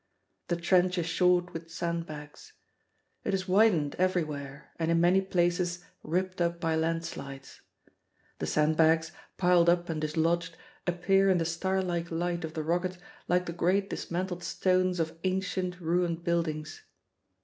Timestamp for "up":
6.41-6.59, 9.69-9.89